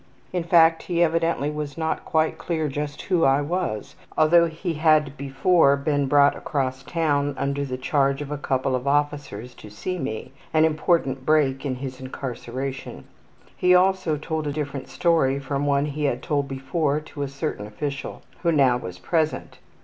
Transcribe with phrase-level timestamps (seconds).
[0.33, 5.15] In fact, he evidently was not quite clear just who I was, although he had
[5.15, 9.99] before been brought across town under the charge of a couple of officers to see
[9.99, 13.03] me an important break in his incarceration.
[13.55, 17.67] He also told a different story from one he had told before to a certain
[17.67, 19.59] official who now was present.